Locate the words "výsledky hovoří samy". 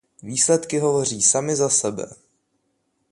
0.23-1.55